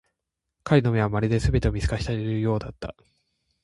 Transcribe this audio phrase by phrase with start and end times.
[0.63, 2.95] 彼の目は、まるで全てを見透かしているかのようだった。